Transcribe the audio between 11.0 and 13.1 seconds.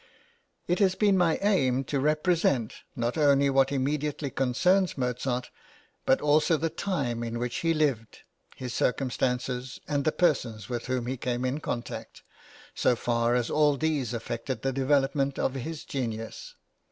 he came in {LIFE OF MOZART.} (xx) contact, so